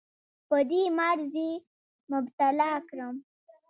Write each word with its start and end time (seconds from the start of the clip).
په 0.47 0.57
دې 0.69 0.81
مرض 0.97 1.33
یې 1.43 1.51
مبتلا 2.11 2.71
کړم. 2.89 3.15